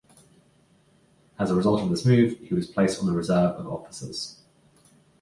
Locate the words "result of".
1.55-1.89